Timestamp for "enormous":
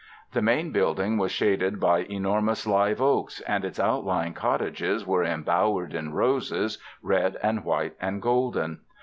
1.99-2.65